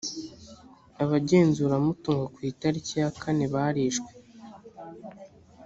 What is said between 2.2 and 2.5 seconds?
ku